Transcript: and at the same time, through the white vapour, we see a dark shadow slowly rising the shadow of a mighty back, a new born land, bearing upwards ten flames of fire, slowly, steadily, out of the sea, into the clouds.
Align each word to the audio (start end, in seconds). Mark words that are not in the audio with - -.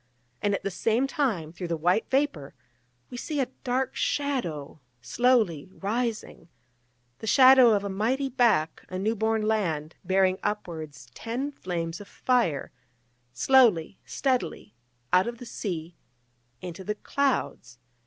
and 0.41 0.55
at 0.55 0.63
the 0.63 0.71
same 0.71 1.05
time, 1.05 1.53
through 1.53 1.67
the 1.67 1.77
white 1.77 2.09
vapour, 2.09 2.55
we 3.11 3.17
see 3.17 3.39
a 3.39 3.45
dark 3.63 3.95
shadow 3.95 4.79
slowly 4.99 5.67
rising 5.71 6.49
the 7.19 7.27
shadow 7.27 7.73
of 7.75 7.83
a 7.83 7.87
mighty 7.87 8.27
back, 8.27 8.83
a 8.89 8.97
new 8.97 9.15
born 9.15 9.43
land, 9.43 9.95
bearing 10.03 10.39
upwards 10.41 11.05
ten 11.13 11.51
flames 11.51 12.01
of 12.01 12.07
fire, 12.07 12.71
slowly, 13.31 13.99
steadily, 14.03 14.73
out 15.13 15.27
of 15.27 15.37
the 15.37 15.45
sea, 15.45 15.95
into 16.61 16.83
the 16.83 16.95
clouds. 16.95 17.77